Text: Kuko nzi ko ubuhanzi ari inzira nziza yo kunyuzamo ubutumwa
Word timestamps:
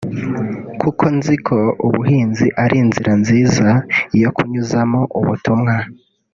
Kuko 0.81 1.03
nzi 1.17 1.35
ko 1.47 1.57
ubuhanzi 1.87 2.45
ari 2.63 2.75
inzira 2.83 3.11
nziza 3.21 3.67
yo 4.21 4.29
kunyuzamo 4.35 5.01
ubutumwa 5.19 5.73